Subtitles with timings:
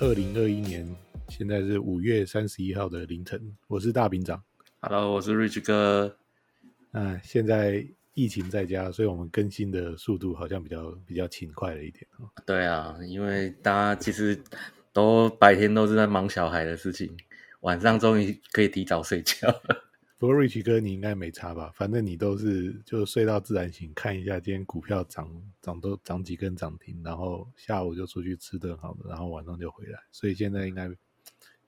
[0.00, 0.96] 二零二一年，
[1.28, 3.54] 现在是五月三十一号的凌晨。
[3.68, 4.42] 我是大饼长。
[4.80, 6.16] Hello，我是 Rich 哥。
[6.92, 12.06] 啊，现在疫情在家，所以我们更新的速度好像比较比较勤快了一点。
[12.46, 14.42] 对啊，因为大家其实
[14.90, 17.14] 都白天都是在忙小孩的事情，
[17.60, 19.89] 晚上终于可以提早睡觉了。
[20.20, 21.72] 不过，Rich 哥，你应该没差吧？
[21.74, 25.26] 反正你都是就睡到自然醒，看一下今天股票涨
[25.62, 29.98] 涨都涨几根涨停，然后下午就出去吃顿好的，然后晚上就回来。
[30.12, 30.90] 所以现在应该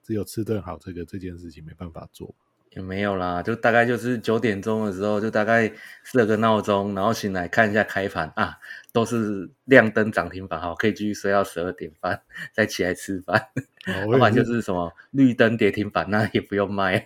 [0.02, 2.34] 只有吃顿好这个这件事情没办法做。
[2.74, 5.70] 也没有啦，就大概就是九点钟的时候，就大概
[6.02, 8.58] 设了个闹钟，然后醒来看一下开盘啊，
[8.92, 13.48] 都是亮灯涨停板，好，可以继续睡到十二点半，再起来吃饭。
[14.06, 17.04] 不然、哦、就是什么绿灯跌停板，那也不用卖，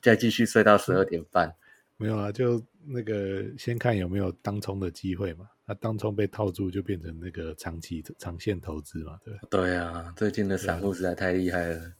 [0.00, 1.54] 再继续睡到十二点半。
[1.96, 5.46] 没有啊，就那个先看有没有当冲的机会嘛。
[5.66, 9.34] 那当冲被套住，就变成那个长期长线投资嘛，对。
[9.48, 11.92] 对啊，最近的散户实在太厉害了，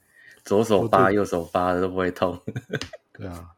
[0.44, 2.38] 左手扒右手扒的都不会痛。
[3.16, 3.48] 对啊，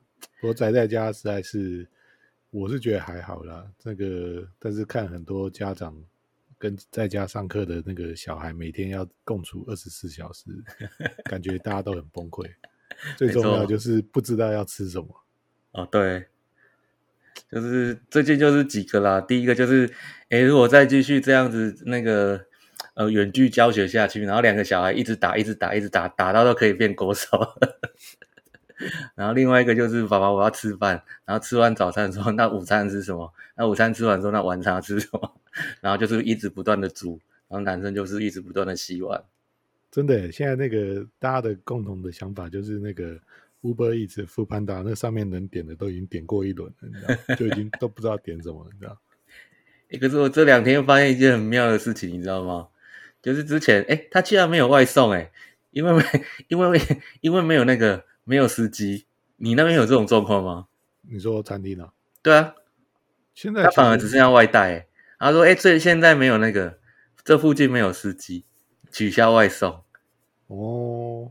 [0.42, 1.88] 我宅在家实在是，
[2.50, 3.66] 我是觉得还好啦。
[3.78, 5.96] 这个，但是看很多家长
[6.58, 10.44] 跟在家上课的那个小孩，每天要共处二十四小时，
[11.24, 12.46] 感觉大家都很崩溃。
[13.16, 15.08] 最重要就是不知道要吃什么。
[15.72, 16.26] 哦，对，
[17.50, 19.20] 就是最近就是几个啦。
[19.22, 19.90] 第一个就是，
[20.28, 22.46] 哎，如果再继续这样子，那个
[22.94, 27.28] 呃远距教学下去，然后两个小孩一直打，一直打，一直打，打到都可以变国手。
[29.14, 31.02] 然后另外一个就是爸爸，我要吃饭。
[31.24, 33.32] 然后吃完早餐之后， 那午餐吃什么？
[33.56, 35.32] 那午餐吃完之后，那晚餐要吃什么？
[35.80, 37.20] 然后就是一直不断的煮。
[37.48, 39.22] 然后男生就是一直不断的洗碗。
[39.90, 43.16] 真的，现在那个大家的共同的想法就是那个
[43.62, 48.98] Uber Eats、Foodpanda 那上面能点的都已经点过一轮了，你知道，就已经都不知道点什么了，你知道。
[49.90, 52.66] 欸，可是我这两天又发现一件很妙的事情，你知道吗？
[53.22, 55.30] 就是之前，哎，他居然没有外送，哎，
[55.70, 56.02] 因为没，
[56.48, 56.80] 因为
[57.20, 58.04] 因为没有那个。
[58.28, 59.06] 没有司机，
[59.36, 60.66] 你那边有这种状况吗？
[61.02, 61.92] 你说餐厅啊？
[62.20, 62.56] 对啊，
[63.32, 64.88] 现在他反而只剩下外带、欸。
[65.18, 66.80] 他说：“哎、欸，这现在没有那个，
[67.24, 68.44] 这附近没有司机，
[68.90, 69.80] 取消外送。”
[70.48, 71.30] 哦，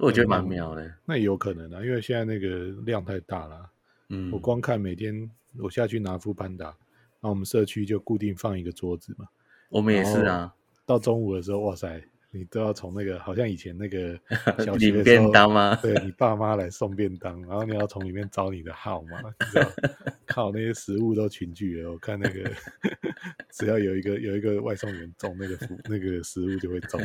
[0.00, 0.94] 我觉得蛮妙的、嗯。
[1.04, 2.48] 那也有可能啊，因为现在那个
[2.84, 3.70] 量太大了。
[4.08, 9.28] 嗯，我光看每天我下去拿 foodpanda，然后我们社区就固定放一个桌子嘛。
[9.68, 10.52] 我们也是啊。
[10.84, 12.02] 到中午的时候，哇塞！
[12.36, 14.18] 你都要从那个，好像以前那个
[14.64, 15.78] 小领便当吗？
[15.82, 19.70] 对，你爸妈来送便当，然后你要从里面找你的号码， 你知道？
[20.26, 21.90] 靠，那些食物都群聚了。
[21.90, 22.50] 我看那个，
[23.52, 25.58] 只要有一个有一个外送员中那个
[25.88, 27.00] 那个食物就会中，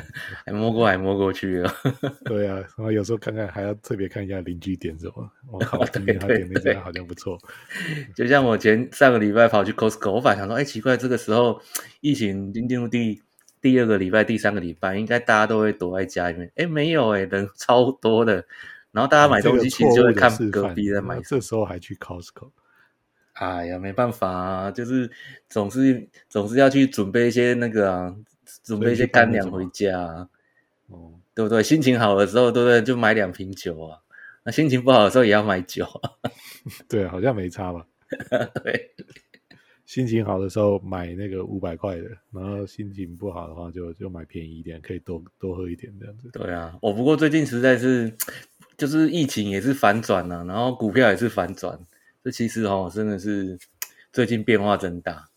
[0.46, 1.74] 还摸过来摸过去了。
[2.26, 5.32] 对啊，然后有时候看看还要特别看一下邻居点什么。
[5.52, 7.38] 我靠，今天他点那家好像不错。
[8.16, 11.62] 就像我前上个礼拜跑去 Costco，我反而想说，哎、欸，奇怪，这个时候
[12.02, 13.22] 疫情已经进入第。
[13.62, 16.52] 第二个礼拜、第三个礼拜，应该大家都会躲在家里面。
[16.56, 18.44] 哎，没有哎，人超多的。
[18.92, 21.22] 然后大家买东西其实就会看隔壁在买。
[21.22, 22.50] 这时候还去 Costco？
[23.34, 25.10] 哎呀，没办法啊，就是
[25.48, 28.16] 总是总是要去准备一些那个啊，
[28.64, 30.28] 准备一些干粮回家啊。
[30.88, 31.64] 哦，对不对？
[31.64, 32.82] 心情好的时候，对不对？
[32.82, 34.00] 就买两瓶酒啊。
[34.44, 36.12] 那心情不好的时候也要买酒啊。
[36.90, 37.86] 对，好像没差吧？
[38.64, 38.92] 对。
[39.92, 46.30] 心情好的时候买那个五百块的，然后心情不好的话就就买便宜一点，可以多多喝一点这样子。
[46.32, 48.10] 对啊，我不过最近实在是
[48.78, 51.78] 就是疫情也是反转了，然后股票也是反转，
[52.24, 53.60] 这其实哦真的是
[54.14, 55.28] 最近变化真大。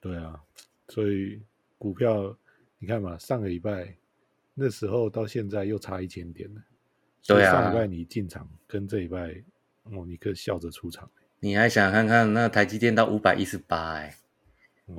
[0.00, 0.42] 对啊，
[0.88, 1.40] 所以
[1.78, 2.36] 股票
[2.80, 3.96] 你看嘛，上个礼拜
[4.54, 6.60] 那时候到现在又差一千点了。
[7.24, 9.40] 对啊，上礼拜你进场跟这礼拜
[9.84, 11.08] 哦，你可以笑着出场。
[11.40, 14.14] 你还想看看那台积电到五百一十八哎，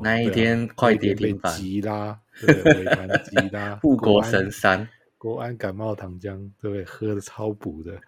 [0.01, 4.87] 那一天快跌停板，急拉，对，尾盘急拉， 护国神山，
[5.17, 6.85] 国安感冒糖浆，对不对？
[6.85, 7.99] 喝的超补的，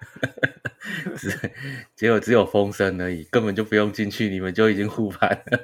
[1.96, 5.60] 结果只有风声而已，根本就不用进去，你们就已经护盘了。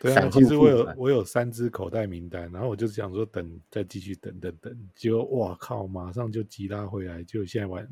[0.00, 7.86] 对啊，其实我有我有三支口袋名单，然后我就想说等再继续等等等，结果哇靠，马上就急拉回来，就现在晚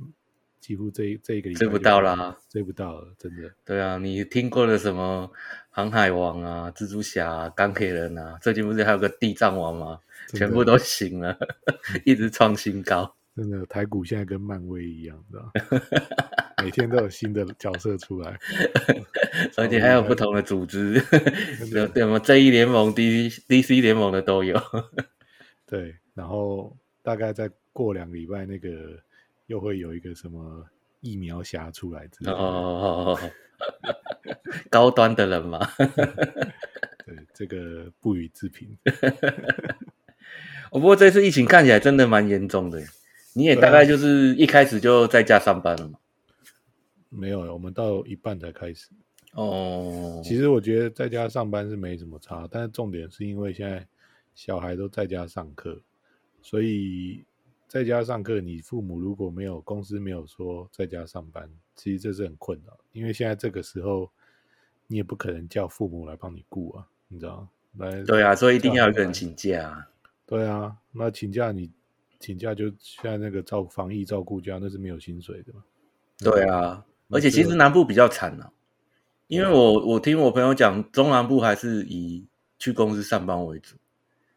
[0.63, 3.53] 几乎这这一个礼拜追不到啦，追不到了，真的。
[3.65, 5.29] 对啊，你听过了什么
[5.71, 8.39] 航海王啊、蜘蛛侠、啊、钢铁人啊？
[8.41, 9.99] 最近不是还有个地藏王吗？
[10.29, 11.37] 全部都醒了，
[12.07, 13.13] 一直创新高。
[13.35, 15.51] 真的，台股现在跟漫威一样，知道
[16.63, 18.39] 每天都有新的角色出来，
[19.57, 20.95] 而且还有不同的组织，
[21.73, 24.57] 有什么正义联盟、DC DC 联盟的都有。
[25.67, 28.69] 对，然后大概再过两个礼拜，那个
[29.53, 30.65] 又会有一个什么
[31.01, 32.39] 疫苗侠出来之类的。
[32.39, 33.19] 哦，
[34.71, 35.61] 高端的人嘛。
[37.05, 38.75] 对，这个不予置评。
[40.73, 42.83] 不过这次疫情看起来真的蛮严重的。
[43.35, 45.99] 你也大概就是一开始就在家上班了吗？
[47.11, 48.89] 没有，我们到一半才开始。
[49.35, 53.87] 哦，其实我觉得在家上班是没什么差，但是重点是因为现在
[54.35, 55.79] 小孩都在家上课，
[56.41, 57.23] 所以
[57.73, 64.11] 在家上课，你父母如果没有公司没有说在家上班，其实这是很困扰，因为现在这个时候
[64.89, 67.87] 你也不可能叫父母来帮你顾啊，你知道吗？
[67.87, 69.89] 来，对啊，所以一定要有个人请假。
[70.27, 71.71] 对啊，那请假你。
[72.21, 75.65] 请假就现在那个照防疫照顾家，那是没有薪水的嘛？
[76.19, 78.53] 对啊，而且其实南部比较惨啊，
[79.29, 82.27] 因为我我听我朋友讲，中南部还是以
[82.59, 83.77] 去公司上班为主。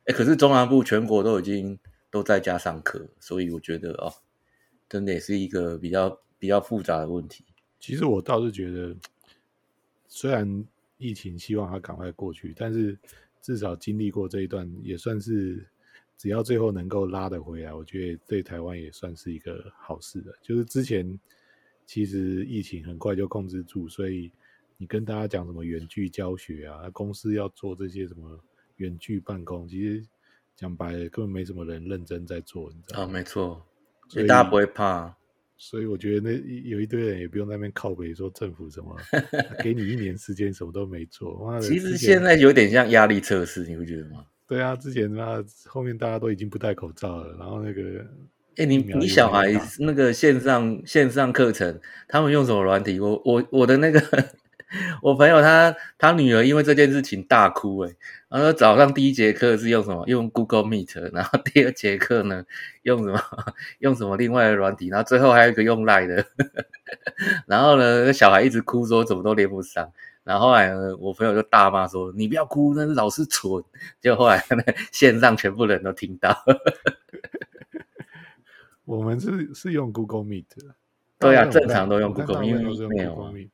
[0.06, 1.78] 哎，可是中南部全国都已经
[2.16, 4.08] 都在家上课，所以我觉得哦，
[4.88, 7.44] 真的也是一个比较比较复杂的问题。
[7.78, 8.96] 其实我倒是觉得，
[10.08, 10.66] 虽然
[10.98, 12.98] 疫情希望它赶快过去，但是
[13.42, 15.68] 至少经历过这一段，也算是。
[16.18, 20.34] 只要最后能够拉得回来，我觉得对台湾也算是一个好事了。
[20.42, 21.20] 就是之前
[21.86, 24.32] 其实疫情很快就控制住，所以
[24.78, 28.40] 你跟大家讲什么远距教学啊，公司要做这些什么
[28.78, 30.06] 远距办公，其实
[30.56, 33.06] 讲白了根本没什么人认真在做，你知道吗？
[33.06, 33.66] 啊，没错，
[34.10, 35.16] 所以大家不会怕。
[35.58, 36.38] 所以我觉得那
[36.70, 38.94] 有一堆人也不用在那边靠北说政府什么，
[39.64, 41.58] 给你一年时间什么都没做。
[41.62, 44.26] 其实现在有点像压力测试，你会觉得吗？
[44.48, 47.82] 对啊，之前那后面大家都已经不戴口罩了，然后那个，
[48.58, 49.48] 哎、欸，你你小孩
[49.80, 53.00] 那个线上线上课程，他们用什么软体？
[53.00, 54.02] 我我我的那个
[55.02, 57.92] 我朋友他他女儿因为这件事情大哭哎，
[58.30, 60.04] 然后早上第一节课是用什么？
[60.08, 62.46] 用 Google Meet， 然后第二节课呢
[62.84, 63.20] 用什么？
[63.80, 64.88] 用什么另外的软体？
[64.90, 66.26] 然后最后还有一个用 Line 的，
[67.48, 69.92] 然后呢，小孩一直哭说怎么都连不上。
[70.24, 73.64] 然后后来呢，我朋友就大骂说：“你不要哭，那是老师蠢。”
[74.02, 76.36] 结果后来那线上全部人都听到。
[78.86, 80.46] 我们是是用 Google Meet，
[81.20, 83.50] 对啊，正常都用 Google Meet，都是用 Google Meet。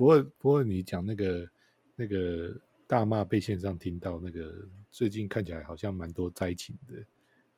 [0.00, 1.46] 不过不过你讲那个
[1.94, 6.94] 那个大骂被线上听到，那个最近看起来好像蛮多灾情的，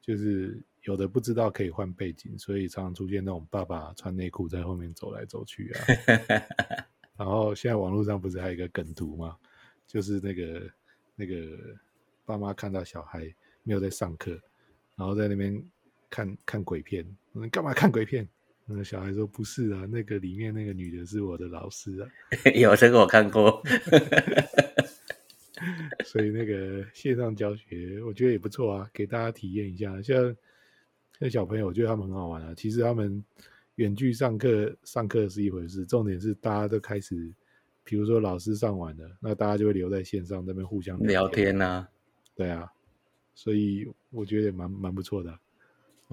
[0.01, 5.87] 就是有的不知道可以换背景，所以常常出现那种爸爸穿内裤在后面走来走去啊。
[7.17, 9.37] 然后现在网络上不是还有一个梗图吗？
[9.87, 10.69] 就是那个
[11.15, 11.57] 那个
[12.25, 14.33] 爸妈看到小孩没有在上课，
[14.97, 15.65] 然后在那边
[16.11, 17.07] 看看鬼片。
[17.31, 18.29] 你干嘛看鬼片？
[18.67, 22.09] 那个小孩说不是啊，那个里面那个女的是我的老师啊。
[22.55, 23.63] 有这个我看过。
[26.05, 30.01] 所以那个线上教学我觉得也不错啊，给大家体验一下。
[30.03, 30.37] 像
[31.19, 32.55] 像小朋友，我觉得他们很好玩啊。
[32.57, 33.25] 其实他们。
[33.77, 37.33] 远距上课，上课是一回事，重点是大家都开始，
[37.83, 41.89] 比如说老师上完了，那大家就会留在线上那边互相聊天呐、啊。
[42.35, 42.71] 对啊，
[43.35, 45.41] 所以我觉得也蛮蛮不错的、啊。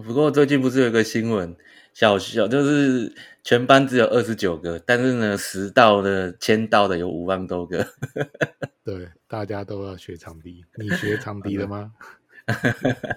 [0.05, 1.55] 不过最近不是有一个新闻，
[1.93, 7.85] 小小就是全班只有二十九个，但是呢，十到的签到的有五万多个。
[8.83, 11.93] 对，大家都要学长笛，你学长笛了吗？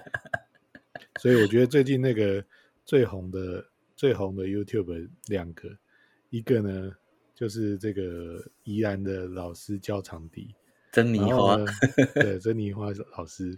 [1.19, 2.43] 所以我觉得最近那个
[2.85, 3.65] 最红的。
[3.95, 5.69] 最红的 YouTube 两个，
[6.29, 6.91] 一个呢
[7.33, 10.53] 就是这个宜兰的老师教长笛，
[10.91, 11.57] 珍妮花，
[12.15, 13.57] 对，珍妮花老师，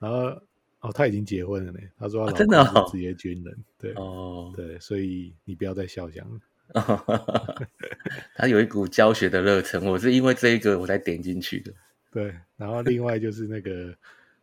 [0.00, 0.42] 然后
[0.84, 6.40] 哦，他已经结婚了呢，他说他老公是职业军人，对，哦，对，所以你不要再笑讲了，
[6.74, 7.66] 哦、
[8.36, 11.72] 他有一股教学的热忱，我是因为这一个我才点进去的，
[12.10, 13.96] 对，然后另外就是那个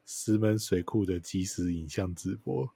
[0.08, 2.68] 石门水库的即时影像直播。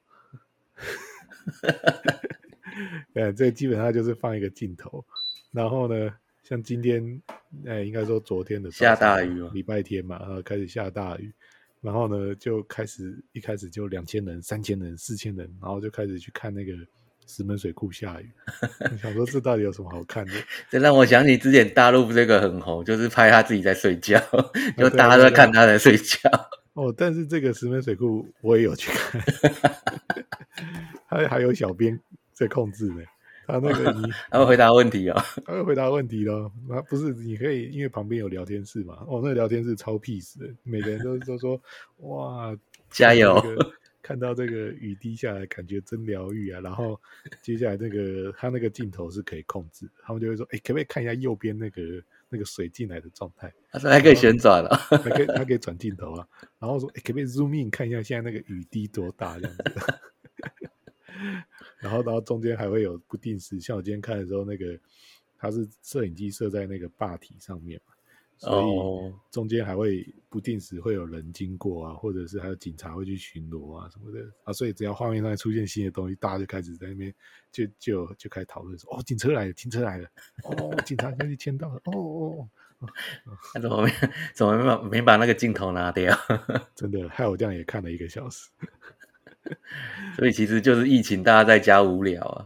[3.13, 5.03] 呃，这基本上就是放一个镜头，
[5.51, 7.21] 然后呢，像今天，
[7.63, 11.33] 呃，应该说昨天的下大雨，礼拜天嘛，然后开始下大雨，
[11.85, 16.73] 然后呢，就开始一开始就两千人、三千人、四千人，然后就开始去看那个
[17.27, 18.31] 石门水库下雨。
[18.91, 20.33] 你想说这到底有什么好看的？
[20.71, 24.19] 这让我想起之前大陆这个很红，就是拍他自己在睡觉，
[24.75, 26.17] 就大家都在看他在睡觉。
[26.73, 29.21] 哦，但是这个石门水库我也有去看，
[31.05, 31.99] 还还有小编。
[32.37, 33.01] 在控制呢，
[33.45, 36.51] 他那个你 他会回答问题哦， 他会回答问题咯。
[36.67, 38.95] 那不是你可以，因为旁边有聊天室嘛。
[39.07, 41.61] 哦，那个聊天室超 peace 的，每个人都都说
[41.97, 42.55] 哇，
[42.89, 43.41] 加油。
[44.01, 46.61] 看到这个雨滴下来，感觉真疗愈啊！
[46.61, 47.01] 然后
[47.41, 51.81] 接下来那个他那个镜头是可以控制，他们就会说：“哎，可不可以看一下右边那个
[52.29, 53.51] 那个水进来的状态？
[53.73, 56.27] ”他说还可以旋转了，还可以，他可以转镜头啊。
[56.59, 59.63] 然后说：“哎，可不可以 zoom in 看一下现在那个雨滴多大这样子？”
[61.79, 64.77] 然后，然后中间还会有不定时，像我今天看的时候，那个
[65.37, 67.93] 它是摄影机设在那个坝体上面嘛。
[68.37, 77.13] 所以中间还会不定时会有人经过啊，或者是还有警察会去巡逻啊什么的啊，所以只要画面上出现新的东西，大家就开始在那边
[77.49, 80.09] 就就就开始讨论说：“哦，警车来了，警车来了！
[80.43, 81.81] 哦，警察要去签到了！
[81.85, 82.89] 哦哦哦，
[83.55, 83.91] 他怎么没
[84.33, 86.13] 怎么没把没把那个镜头拿掉？
[86.75, 88.49] 真的害我这样也看了一个小时。
[90.17, 92.45] 所以其实就是疫情，大家在家无聊啊。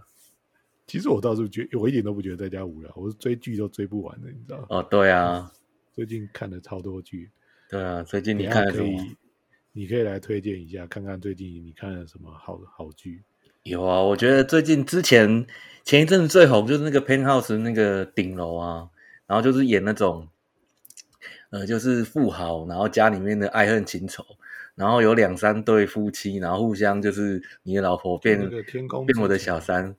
[0.88, 4.66] 其实我倒是觉得，我一点都不觉得在家无聊，我是追剧都追不完的，你知道吗？
[4.70, 5.52] 哦，对啊。
[5.94, 7.30] 最近看了超多剧，
[7.70, 9.06] 对啊，最近你看了什么？
[9.74, 13.22] 你可以来推荐一下，看看最近你看了什么好好剧。
[13.64, 15.46] 有啊，我觉得最近之前
[15.84, 18.90] 前一阵子最红就是那个 Penthouse 那个顶楼啊，
[19.28, 20.30] 然后就是演那种，
[21.50, 24.26] 呃，就是富豪，然后家里面的爱恨情仇，
[24.80, 29.94] 然后有两三对夫妻，然后互相就是你的老婆变变我的小三，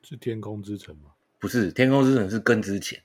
[0.00, 1.10] 是天空之城吗？
[1.40, 3.02] 不是，天空之城是更之前。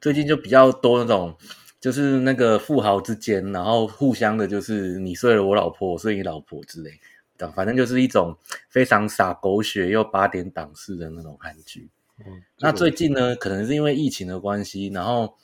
[0.00, 1.36] 最近就比较多那种，
[1.80, 6.92] 就是那个富豪之间，然后互相的，就是你睡了我老婆，我睡你老婆之类
[7.36, 11.88] 的，反正就是一种非常洒狗血又八点档式的那种韩剧。
[12.24, 15.36] 嗯，那最近呢，可能是因为疫情的关系，然后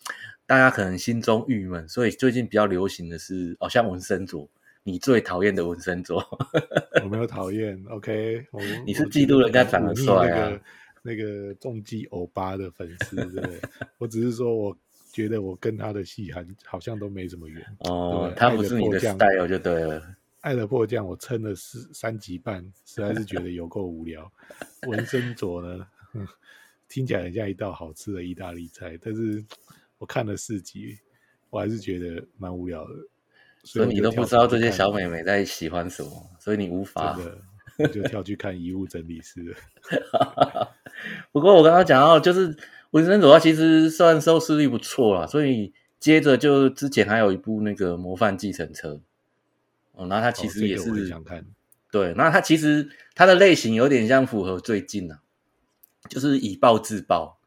[0.48, 4.48] 大家可能心中郁闷，所以最近比较流行的是，哦，像文森佐，
[4.82, 6.24] 你最讨厌的文森佐，
[7.04, 8.46] 我没有讨厌，OK，
[8.86, 10.58] 你是嫉妒人家长得帅啊。
[11.02, 13.60] 那个重击欧巴的粉丝，对不对？
[13.98, 14.76] 我只是说，我
[15.12, 18.32] 觉得我跟他的戏还好像都没什么缘哦。
[18.34, 20.02] 他不是你的 style 就对了。
[20.40, 24.32] 爱的迫降，我撑了四三集半，实在是觉得有够无聊。
[24.86, 25.86] 纹身佐呢，
[26.88, 29.44] 听起来很像一道好吃的意大利菜，但是
[29.98, 30.98] 我看了四集，
[31.50, 32.90] 我还是觉得蛮无聊的。
[33.64, 37.18] 所以，你都不知道这些小美眉在喜欢什么，所以你无法。
[37.76, 39.56] 我就跳去看遗物整理师了。
[41.30, 42.56] 不过我刚刚讲到，就是
[42.90, 48.94] 文森佐，他其实算收视率不错啦，所以接着就之前还有一部那个《模范计程车》
[49.92, 51.46] 哦，那他其实也是、哦这个、想看。
[51.92, 55.20] 对，那它其实它的类型有点像符合最近啊，
[56.08, 57.38] 就是以暴制暴。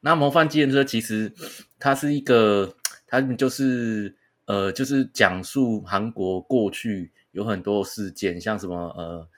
[0.00, 1.34] 那《模范计程车》其实
[1.78, 2.74] 它是一个，
[3.06, 4.14] 它就是
[4.46, 9.28] 呃，就是讲述韩国过去有很多事件，像什么呃。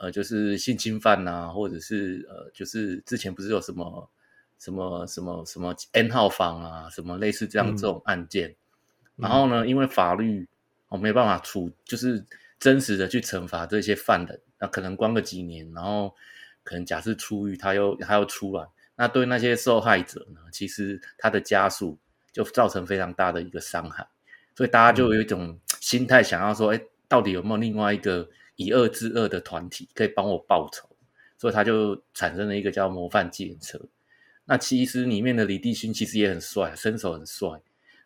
[0.00, 4.08] 呃，就是性侵犯呐、或者是呃，就是之前不是有什么
[4.56, 8.54] 什么什么什么 N 号房啊，什么类似这样这种案件，
[9.16, 10.46] 然后呢，因为法律
[10.86, 12.24] 我、哦、没办法处，就是
[12.60, 16.14] 真实的去惩罚这些犯人，那可能关个几年，然后
[16.62, 18.68] 可能假释出狱，他又他又出来，
[18.98, 21.98] 那对那些受害者呢，其实他的家属
[22.30, 24.06] 就造成非常大的一个伤害，
[24.54, 28.28] 所以大家就有一种心态，想要说，哎、嗯，到底有没有另外一个？
[28.60, 30.88] 以恶制恶的团体可以帮我报仇，
[31.36, 33.80] 所以他就产生了一个叫模范计程车。
[34.46, 37.48] 那其实里面的李帝勋其实也很帅，身手很帅。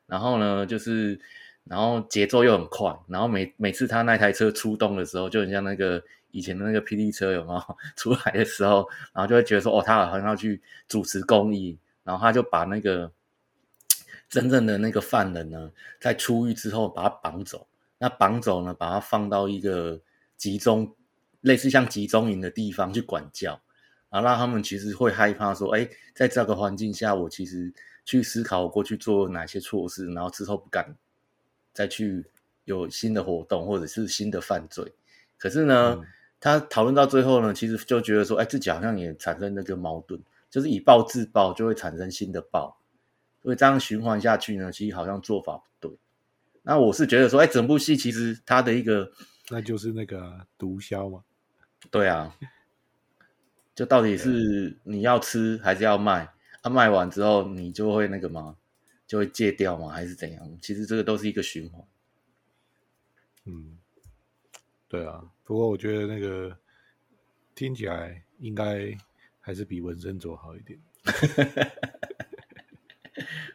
[0.04, 1.18] 然后呢，就是
[1.64, 2.94] 然后节奏又很快。
[3.08, 11.78] 然后每每次他那台车出动的时候，就很像那个以前的那个霹雳车有没有 出来的时候，然后就会觉得说，哦，他好像要去主持公益。
[12.04, 13.12] 然后他就把那个
[14.28, 17.66] 真正的那个犯人呢，在出狱之后把他绑走。
[17.98, 20.00] 那绑走呢，把他放到一个。
[20.38, 20.96] 集中
[21.42, 23.62] 类似像集中营的地方去管教，
[24.10, 27.72] 然后让他们其实会害怕说，哎，在这个环境下，我其实
[28.04, 30.96] 去思考我过去做了哪些错事，然后之后不敢
[31.72, 32.24] 再去
[32.64, 34.92] 有新的活动或者是新的犯罪。
[35.38, 36.06] 可是呢，嗯、
[36.40, 42.76] 他讨论到最后呢，其实就觉得说，哎，自己好像也产生那个矛盾，就是以暴制暴就会产生新的暴，
[43.42, 45.98] 所以这样循环下去呢，其实好像做法不对。
[46.62, 49.10] 那我是觉得说，哎，整部戏其实它的一个。
[49.50, 51.20] 那就是那个毒枭嘛，
[51.90, 52.34] 对啊，
[53.74, 56.26] 就到底是你要吃还是要卖？
[56.62, 58.56] 他、啊、卖完之后你就会那个吗？
[59.12, 59.90] 就会戒掉吗？
[59.90, 60.58] 还是怎样？
[60.62, 61.84] 其实这个都是一个循环。
[63.44, 63.76] 嗯，
[64.88, 65.22] 对啊。
[65.44, 66.56] 不过我觉得那个
[67.54, 68.96] 听起来应该
[69.38, 70.80] 还是比纹身佐好一点。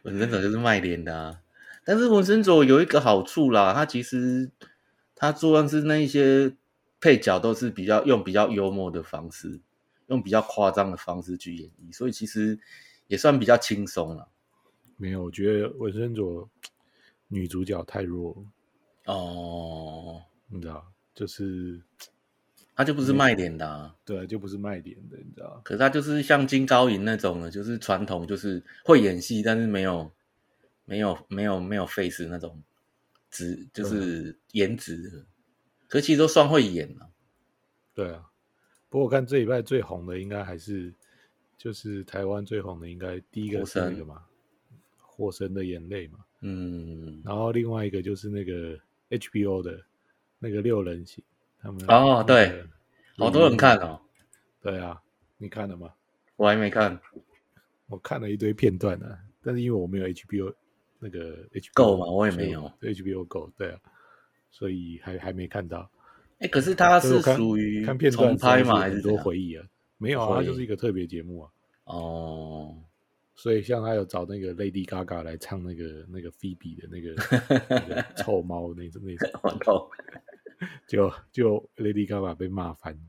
[0.04, 1.42] 文森佐就是卖脸的啊，
[1.84, 4.52] 但是文森佐有一个好处啦，他其实。
[5.20, 6.56] 他做的是那一些
[7.02, 9.60] 配角都是比较用比较幽默的方式，
[10.06, 12.60] 用比较夸张的方式去演绎，所以其实
[13.08, 14.30] 也算比较轻松了。
[14.98, 16.50] 没有，我觉得文森佐
[17.28, 18.46] 女主角太弱
[19.06, 21.82] 哦，你知道，就是
[22.76, 25.62] 她就不是卖点的、啊，对，就不是卖点的，你知道。
[25.64, 30.12] 可是她就是像金高银那种的，就是传统，就是会演戏，但是没有
[30.86, 32.62] 没有没有没有 face 那种
[33.30, 35.26] 值，就是颜值的。
[35.88, 37.10] 可其实都算会演了。
[37.94, 38.30] 对啊，
[38.90, 40.94] 不过我看这礼拜最红的应该还是，
[41.58, 44.16] 就是台湾最红的应该第一个是那个嘛，
[45.18, 48.78] 《火神的眼泪》嘛，嗯，然后另外一个就是那个
[49.10, 49.82] HBO 的
[50.38, 51.24] 那个六人行，
[51.60, 52.64] 他们哦对，
[53.18, 54.00] 好多人看哦，
[54.62, 55.02] 对啊，
[55.38, 55.92] 你看了吗？
[56.36, 57.00] 我还没看，
[57.88, 60.54] 我看了一堆片段呢、啊，但是因为我没有 HBO
[61.00, 63.80] 那个 HBO Go 嘛，我也没有 HBO Go，对啊，
[64.52, 65.90] 所以还还没看到。
[66.38, 68.78] 哎、欸，可是它是属于看片段拍吗？
[68.78, 69.66] 还是很多回忆啊？
[69.98, 71.50] 没有啊，它就是一个特别节目啊。
[71.86, 72.78] 哦，
[73.38, 77.16] 所以像他有找那个 Lady Gaga 来唱那个那个 Phoebe 的那个
[77.70, 79.16] 那个 臭猫那种那
[79.60, 79.90] 种
[80.88, 83.00] 就就 Lady Gaga 被骂翻，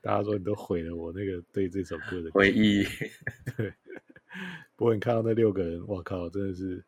[0.00, 2.84] 大家说你都毁了我那个对这首歌的回忆。
[3.56, 3.70] 对，
[4.76, 6.82] 不过你看到那六个人，我靠，真的是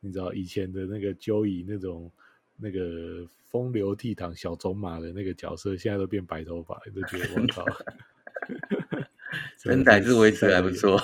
[0.00, 2.10] 你知道以前的那个 Joey 那种。
[2.54, 7.64] 那个风流倜傥小种马的那个角色，现在都变白头发，就觉得我靠，
[9.58, 10.98] 身材是维持还不错，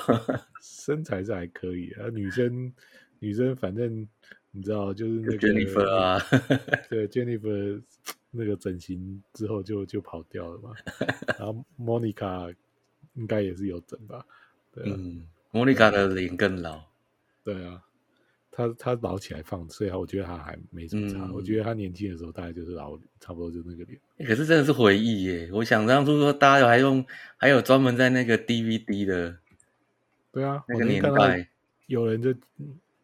[0.62, 2.08] 身材是还可以啊。
[2.12, 2.73] 女生
[3.18, 4.06] 女生反正
[4.50, 6.18] 你知道，就是那个 Jennifer 啊，
[6.88, 7.82] 对 Jennifer
[8.30, 10.73] 那个整形之后就就跑掉了嘛。
[11.38, 12.54] 然后 Monica
[13.14, 14.25] 应该也是有整吧？
[14.73, 16.82] 对啊，嗯，Monica 的脸更老，
[17.42, 17.82] 对啊。
[18.58, 21.20] 他他老起来放，所以我觉得他还没什么差。
[21.20, 24.00] 嗯、我觉得他年轻的时候大概就是老，差不多就那个脸。
[24.26, 25.48] 可是真的是回忆耶！
[25.52, 29.36] 我想当初说，大家还用还有专门在那个 DVD 的，
[30.32, 31.48] 对啊，那个年代
[31.86, 32.34] 有人就。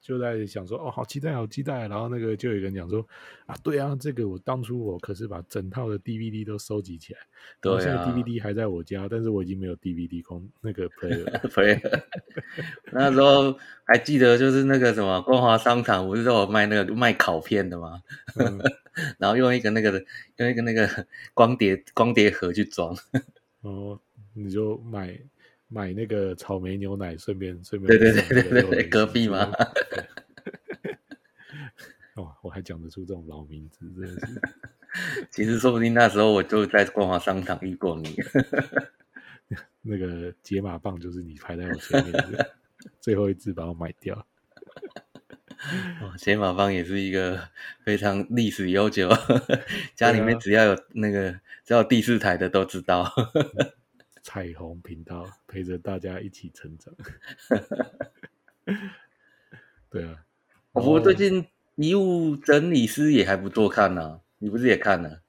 [0.05, 1.89] 就在想说哦，好期待，好期待。
[1.89, 3.05] 然后那个就有人讲说
[3.47, 7.21] 啊，对啊，这个我当初我可是把整套的 DVD 都收集起来。
[7.63, 7.81] 对啊。
[7.81, 11.41] 现在 DVD 还在我家，但是我已经没有 DVD 空那个 player 了。
[11.49, 12.03] player。
[12.93, 18.03] 那时候还记得就是那个什么光华商场不是都有卖那个卖烤片的吗？
[18.37, 18.61] 嗯、
[19.17, 20.05] 然后用一个那个
[20.37, 22.95] 用一个那个光碟光碟盒去装。
[23.63, 23.99] 哦，
[24.35, 25.19] 你就买。
[25.75, 29.51] 买那个草莓牛奶，顺便顺便对对对对对，隔壁吗？
[32.15, 34.41] 哦，我还讲得出这种老名字，真的是。
[35.33, 38.15] 其实说不定那时候我就在光华商场遇过你。
[39.83, 42.53] 那个解码棒就是你排在我前面的，
[43.01, 44.25] 最后一次把我买掉。
[46.01, 47.49] 哦，解码棒也是一个
[47.85, 49.11] 非常历史悠久，
[49.97, 51.33] 家里面只要有那个
[51.65, 53.13] 只要有第四台的都知道。
[54.25, 56.93] 彩虹频道陪着大家一起成长。
[59.91, 60.25] 对啊，
[60.73, 64.21] 不过最近遗物整理师也还不错看呢、啊。
[64.39, 65.21] 你不是也看了？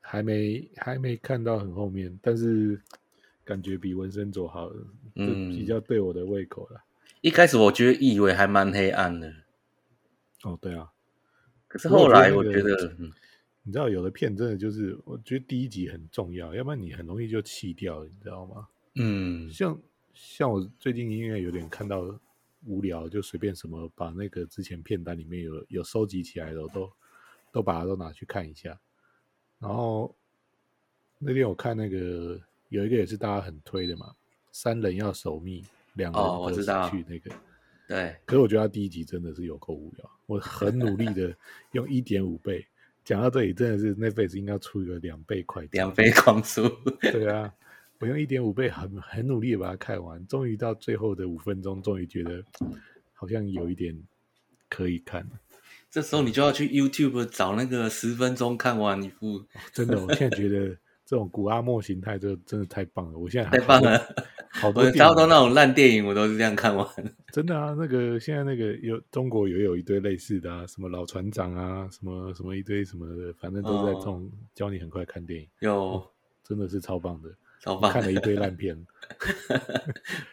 [0.00, 2.80] 还没，还没看到很后面，但是
[3.44, 4.70] 感觉比文森佐好，
[5.16, 6.80] 嗯，比较对我的胃口了。
[7.22, 9.32] 一开始我觉得以为还蛮黑暗的。
[10.44, 10.92] 哦，对啊。
[11.66, 13.12] 可是后来我觉得，嗯。
[13.66, 18.68] 你知道有的片真的就是，我觉得第一集很重要，要不然你很容易就弃掉了，你知道吗？
[18.94, 19.76] 嗯，像
[20.14, 22.16] 像我最近因为有点看到
[22.64, 26.92] 无聊，就随便什么把那个之前片单里面有有收集起来的，我都
[27.50, 28.78] 都把它都拿去看一下。
[29.58, 30.14] 然后
[31.18, 34.14] 那天我看那个有一个也是大家很推的嘛，
[34.52, 37.34] 三人要守密，两个人去那个。
[37.34, 37.38] 哦，
[37.88, 38.16] 对。
[38.24, 41.36] 可是我觉得他第一集真的是有够无聊，我很努力的
[41.72, 42.64] 用一点五倍。
[43.06, 46.68] 讲到这里，真的是 Netflix 应该出一个两倍快，两倍光速。
[47.00, 47.50] 对啊，
[48.00, 52.42] 我用一点五倍很很努力的把它看完，终于到最后的五分钟，终于觉得
[53.14, 53.96] 好像有一点
[54.68, 55.24] 可以看。
[55.88, 59.44] 这时候你就要去 YouTube 找那个十分钟看完一部。
[59.72, 60.76] 真的，我现在觉得。
[61.08, 63.16] 这种古阿莫形态就真的太棒了！
[63.16, 63.96] 我现在太棒了，
[64.50, 66.84] 好 多差不多那种烂电影我都是这样看完。
[67.36, 75.46] 真的啊，那个现在那个有中国也有一堆类似的啊，什么老船长啊，什么什么一堆什么的，反正都在这种教你很快看电影。
[75.58, 76.10] 有、哦，
[76.42, 77.28] 真的是超棒的，
[77.60, 77.92] 超棒！
[77.92, 78.74] 看了一堆烂片，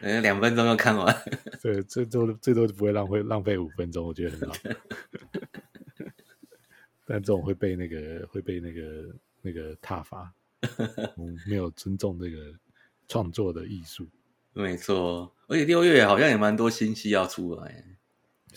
[0.22, 1.14] 两分钟就看完。
[1.60, 4.54] 对，最多最多不会浪费浪费五分钟，我觉得很好。
[7.04, 10.32] 但这种会被那个会被那个那个挞伐。
[11.18, 12.50] 嗯，没有尊重这个
[13.08, 14.08] 创作的艺术，
[14.54, 15.34] 没错。
[15.46, 17.84] 而且六月好像也蛮多新戏要出来，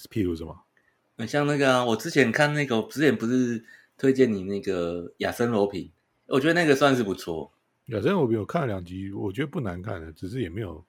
[0.10, 1.28] 譬如什么？
[1.28, 3.66] 像那个、啊，我之前看那个，之前不是
[3.98, 5.84] 推荐你那个《亚森罗平》，
[6.28, 7.52] 我觉得那个算是不错。
[7.90, 10.86] 反正我看了两集，我觉得不难看的，只是也没有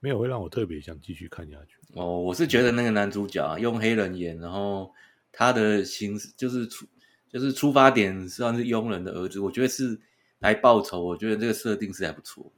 [0.00, 1.76] 没有会让我特别想继续看下去。
[1.94, 4.92] 哦，我是觉得那个男主角啊，用黑人演，然后
[5.32, 6.86] 他的形式就是出
[7.28, 9.98] 就是出发点算是佣人的儿子，我觉得是
[10.38, 11.02] 来报仇。
[11.02, 12.52] 我觉得这个设定是还不错。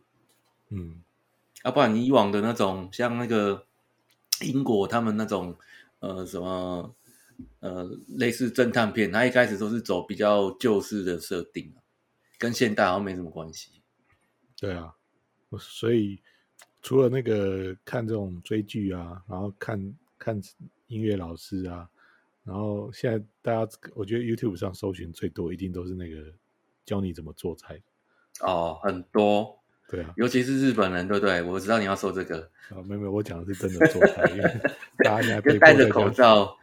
[0.71, 1.08] 嗯，要、
[1.63, 3.67] 啊、不然你以往的那种像那个
[4.43, 5.57] 英国他们那种
[6.01, 6.95] 呃什么
[7.61, 11.75] 呃类似侦探片，他一开始都是走比较旧式的设定。
[12.39, 13.83] 跟现代好像没什么关系。
[14.57, 14.95] 对啊，
[15.59, 16.23] 所以
[16.81, 20.41] 除了那个看这种追剧啊，然后看看
[20.87, 21.91] 音乐老师啊，
[22.45, 26.33] 然后现在大家我觉得 YouTube 上搜寻最多一定都是那个
[26.85, 27.83] 教你怎么做菜。
[28.43, 29.58] 哦，很多。
[29.91, 31.41] 对啊，尤其是日本人，对不对？
[31.43, 32.39] 我知道你要说这个。
[32.71, 34.61] 啊，没有没有，我讲的是真的做菜，因为
[35.05, 36.55] 大家被戴着口罩，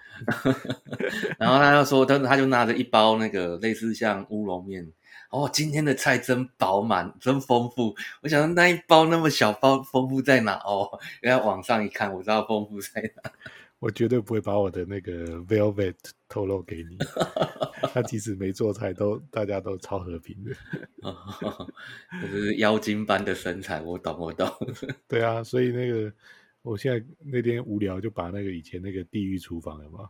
[1.40, 4.88] 然后他就说，他他就拿着一包那个类似像乌龙面。
[5.32, 7.96] 哦，今天的菜真饱满，真丰富。
[8.22, 10.54] 我想说那一包那么小包，丰富在哪？
[10.64, 10.88] 哦，
[11.22, 13.32] 原来网上一看，我知道丰富在哪。
[13.80, 15.96] 我绝对不会把我的那个 velvet
[16.28, 16.98] 透露给你。
[17.94, 20.52] 他即使没做菜，都大家都超和平的。
[21.02, 21.68] 哦，
[22.22, 24.48] 就是妖精般的身材，我懂，我懂。
[25.08, 26.12] 对啊，所以那个
[26.62, 30.10] 我现在那天无聊，就把那个以前那个地狱厨房有没有？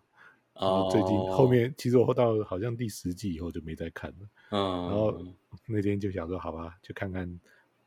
[0.54, 4.18] 哦，最近后面其实我到好像第十季以后就没再看了。
[4.52, 5.22] 嗯，然后
[5.68, 7.28] 那天就想说，好吧，就看看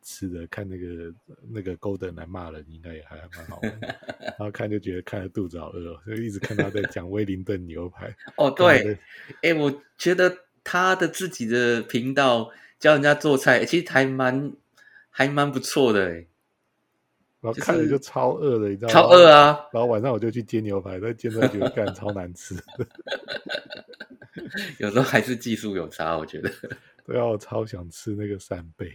[0.09, 1.13] 吃的，看那个
[1.53, 3.81] 那个 Golden 来骂人，应该也还蛮好玩。
[4.19, 8.17] 然后看就觉得看了肚子好饿，哦，所以一直看他在讲威灵顿牛排。
[8.39, 8.99] 哦，对，
[9.43, 14.51] 哎，我觉得他的自己的频道教人家做菜，其实还蛮
[15.11, 16.27] 还蛮不错的哎。
[17.41, 18.93] 然后看着就超饿的，你知道吗？
[18.95, 19.69] 超饿啊！
[19.73, 22.57] 然后晚上我就去煎牛排，但煎出来觉得干超难吃。
[24.79, 26.51] 有时候还是技术有差，我觉得。
[27.05, 28.93] 对啊，我超想吃那个扇贝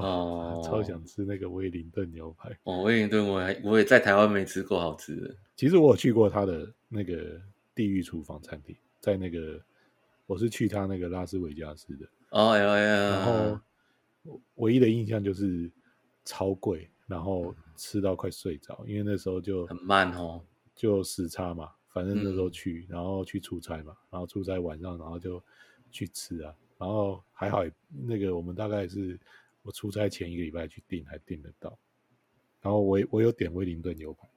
[0.00, 2.82] 哦，超想吃那个威灵顿牛排哦。
[2.82, 5.34] 威灵顿我还我也在台湾没吃过好吃的。
[5.56, 7.40] 其实我有去过他的那个
[7.74, 9.60] 地狱厨房餐厅，在那个
[10.26, 13.60] 我是去他那个拉斯维加斯的哦，哎呀，然后
[14.56, 15.70] 唯一的印象就是
[16.24, 17.54] 超贵，然后。
[17.78, 20.40] 吃到快睡着，因为那时候就很慢哦，
[20.74, 21.68] 就时差嘛。
[21.90, 25.38] 反正那时候去，嗯、然后去出差嘛，然后出差晚上，然后就
[25.90, 26.54] 去吃啊。
[26.78, 27.62] 然后还好，
[28.06, 29.20] 那个我们大概是
[29.66, 31.76] 我出差前一个礼拜去订，还订得到。
[32.62, 34.28] 然后我我有点威灵顿牛排，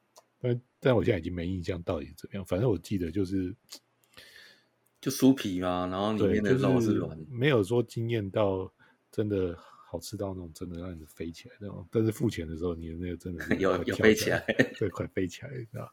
[0.41, 2.43] 但但我现在已经没印象到底是怎么样。
[2.43, 3.55] 反正我记得就是
[4.99, 8.73] 就酥皮嘛，然后里面的肉是软，没有说惊艳到
[9.11, 9.57] 真的。
[9.91, 14.39] 好吃到那种真的让你飞起来那种，但是付钱的时候，你的那个真的是 有有飞起来，
[14.77, 15.91] 对，快飞起来，知道？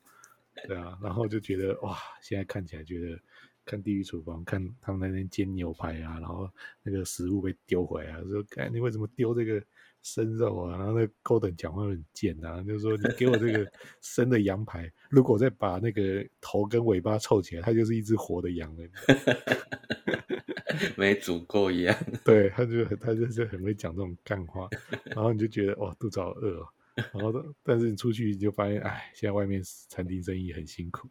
[0.69, 3.19] 对啊，然后就觉得哇，现在看起来觉得
[3.67, 6.49] 看《地狱厨房》，看他们那边煎牛排啊，然后
[6.83, 9.63] 那个食物被丢回来啊，说，哎，你为什么丢这个
[10.03, 10.79] 生肉啊？
[10.79, 18.85] 然后那 Golden 讲话很贱啊，就是说你给我这个 生的羊排，如果再把那个头跟尾巴凑起来，它就是一只活的羊了。
[20.97, 24.69] 没煮过一样， 对，他就他就是很会讲这种干话，
[25.05, 26.69] 然后你就觉得哇，肚子好饿哦，
[27.15, 31.09] 然后但是你出去你就发现，哎，现在外面餐厅生意很辛苦，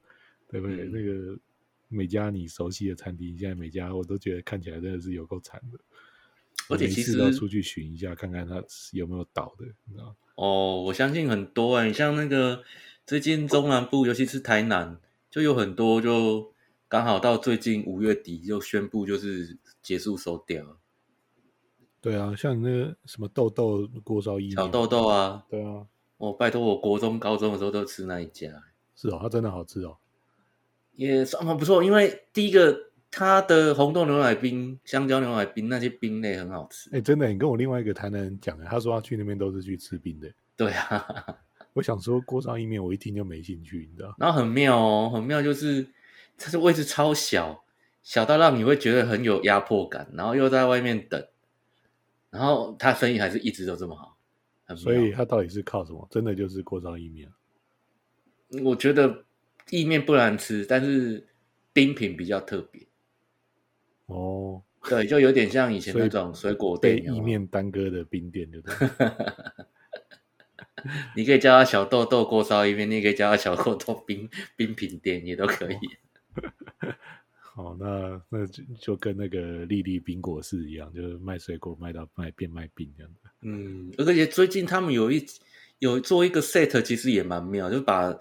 [0.48, 0.86] 对不对？
[0.86, 1.40] 嗯、那个
[1.88, 5.80] 每家你熟悉的餐厅，现在每家我都觉得看起来真的是有够惨的，
[6.70, 10.16] 而且其实都出去寻一下，看看他有没有倒的，你知道？
[10.36, 12.64] 哦，我相信很多哎、欸，像那个
[13.06, 16.54] 最近中南部，尤其是台南，就有很多就。
[16.88, 20.78] 刚好到最近五月底就宣布就是结束收掉了。
[22.00, 28.64] 对啊，像那个什么豆豆锅烧意面，小豆豆啊，对啊，我拜托我国中高中的时候都吃那一家。
[28.96, 29.98] 是哦，它真的好吃哦，
[30.96, 31.84] 也算很不错。
[31.84, 32.78] 因为第一个
[33.12, 36.90] 它的红豆牛奶冰、香蕉牛奶冰那些冰类很好吃。
[36.92, 40.30] 哎，真的，你跟我另外一个台南人讲，他说他去那边都是去吃冰的。
[40.58, 41.06] 对啊，
[41.74, 44.16] 我想说锅烧意面，我一听就没兴趣，你知道？
[44.18, 45.88] 然后很妙哦，很妙就是。
[46.38, 47.64] 它是位置超小，
[48.04, 51.26] 小到让你会觉得很有压迫感，然后又在外面等，
[52.30, 54.18] 然后他生意还是一直都这么好，
[54.76, 56.06] 所以他到底是靠什么？
[56.12, 57.32] 真的就是锅烧意面？
[58.66, 59.24] 我觉得
[59.70, 61.28] 意面不难吃，但是
[61.74, 62.82] 冰品比较特别。
[64.06, 68.90] 哦，对，就有点像以前那种水果店，被意面耽搁的冰店，对不对？
[71.16, 75.78] 你可以叫他小豆豆锅烧意面，你也可以叫他小豆豆冰 冰品店，也都可以。
[77.40, 83.30] 好， 那那就就跟那个丽丽冰果室一样，就是卖水果卖到卖变卖冰这样的。
[83.42, 85.26] 嗯，而且最近他们有一
[85.80, 88.16] 有做一个 set，其实也蛮妙，就把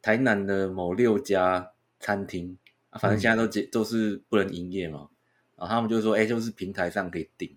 [0.00, 2.56] 台南的某六家餐厅，
[2.90, 5.08] 啊反正现在都都是不能营业嘛，
[5.56, 7.56] 然后他们就说，哎，就是平台上可以订，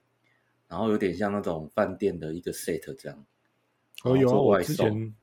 [0.68, 3.26] 然后有点像那种饭店的一个 set 这样。
[4.04, 5.16] 哦，有啊，我之前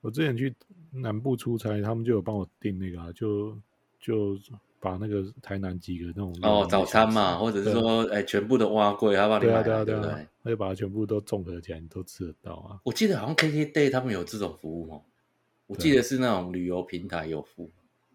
[0.00, 0.54] 我之前去
[0.90, 3.56] 南部出差，他们就有帮我订那个啊，就
[4.00, 4.38] 就
[4.80, 10.00] 把那个台南几个那种哦早餐嘛，或者是说哎全部的碗粿，他帮你买，对啊对啊。
[10.00, 12.80] 对啊，他就把它全部都综合起来，你都吃得到啊。
[12.82, 15.02] 我记得好像 KKday 他们有这种服务哦，
[15.66, 17.70] 我记得是那种旅游平台有付。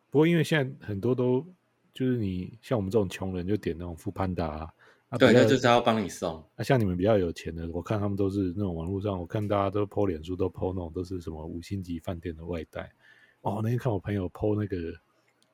[0.09, 1.45] 不过因为现在很多都
[1.93, 4.73] 就是你像我们这种穷人就点那种 foodpanda 啊。
[5.09, 6.43] 啊、对，那就是他要帮你送。
[6.57, 12.91] 啊，像你们比较有钱的，我看他们都是那种网络上，我看大家都 po 脸书都 po 那种都是什么五星级饭店的外带。
[13.39, 14.75] 哦，那天看我朋友 po 那个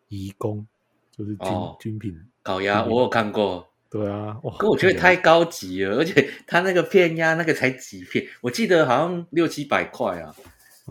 [0.08, 0.66] 颐宫，
[1.12, 3.68] 就是军、哦、精品烤鸭，我有看过。
[3.92, 10.44] 对啊，哇，可我觉得太高级了，而且他那个片鸭那个才几片，我记得好像六七百块啊，哦、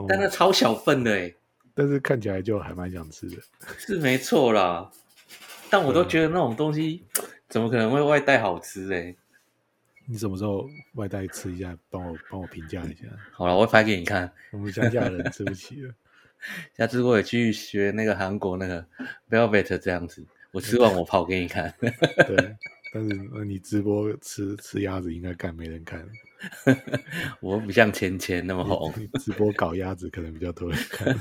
[0.09, 1.35] 但那超小份的哎，
[1.74, 3.37] 但是看起来就还蛮想吃的，
[3.78, 4.90] 是没错啦。
[5.70, 7.05] 但我都觉得那种东西。
[7.48, 9.14] 怎么可能会外带好吃嘞？
[10.07, 11.76] 你什么时候外带吃一下？
[11.90, 13.05] 帮我帮我评价一下。
[13.31, 14.33] 好了，我会拍给你看。
[14.52, 15.94] 我们乡下人吃不起了。
[16.76, 18.85] 下次我也去学那个韩国那个
[19.31, 21.72] Velvet 这样子，我吃完我跑给你看。
[22.26, 22.57] 对，
[22.92, 26.09] 但是你直播吃吃鸭子应该干没人看。
[27.40, 28.92] 我不像芊芊那么红。
[29.20, 31.14] 直播搞鸭子可能比较多人看。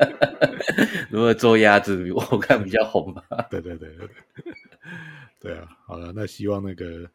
[1.10, 3.22] 如果做鸭子，我看比较红吧。
[3.50, 4.08] 对对对对
[5.40, 5.56] 对。
[5.56, 7.10] 啊，好了，那希望那个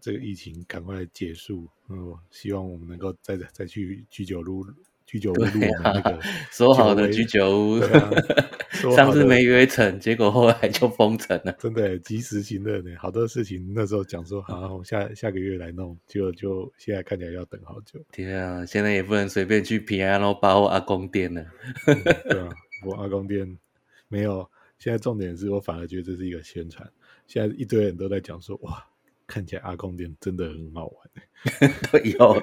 [0.00, 1.68] 这个疫情赶快结束。
[1.88, 4.66] 嗯，希望我们能够再再去居酒屋，
[5.14, 8.10] 居酒屋录我们那个 说好的居酒屋， 啊、
[8.96, 11.52] 上次没约成，结果后来就封城了。
[11.52, 18.00] 真的及时行乐呢，好多事情那时候讲说好，我，下下个月来弄，结果就现在看起来要等好久。
[18.10, 21.46] 天啊，现在也不能随便去平安喽，包括阿公店了。
[21.86, 22.48] 嗯、对啊，
[22.84, 23.56] 我阿公店
[24.08, 24.50] 没有。
[24.76, 26.86] 现在重点是我反而觉得这是一个宣传。
[27.28, 28.84] 现在一堆人都在讲说，哇，
[29.34, 30.94] 看起来阿公店真的很好玩。
[32.18, 32.40] 有，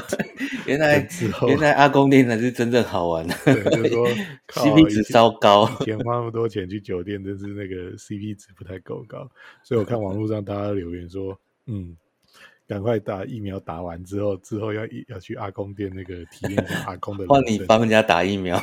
[0.66, 1.06] 原来
[1.46, 3.34] 原来阿公店才是真正好玩的。
[3.44, 4.08] 就是说
[4.48, 9.30] CP 值超高，以前花那么多钱去酒店，真是那个 CP 值不太够高。
[9.62, 11.94] 所以我看网络上大家留言说，嗯，
[12.66, 17.26] 赶快打疫苗，打完之后之后要要去阿公店那个体验一下阿公的。
[17.26, 18.58] 换你帮人家打疫苗。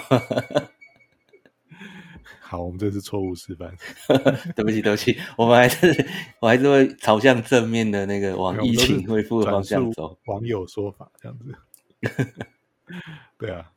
[2.47, 3.75] 好，我们这是错误示范。
[4.55, 6.07] 对不起，对不起，我们还是
[6.39, 10.17] 我还是会朝向正面的那个往疫情恢复的方向走。
[10.27, 11.53] 网友说法这样子。
[13.37, 13.69] 对啊，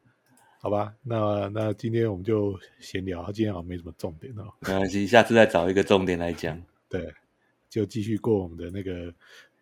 [0.61, 4.45] 好吧，那那今天我们就闲聊，今天好像没什么重点哦。
[4.61, 6.63] 没关系，下次再找一个重点来讲。
[6.89, 7.13] 对，
[7.69, 9.13] 就继续过我们的那个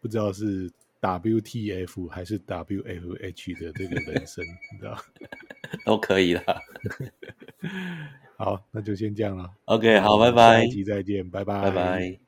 [0.02, 5.02] 不知道是 WTF 还是 WFH 的这个人生，你知道？
[5.86, 6.42] 都可以啦。
[8.38, 9.50] 好，那就先这样了。
[9.64, 10.60] OK，好，拜拜。
[10.60, 12.27] 下一集再见，拜拜，拜拜。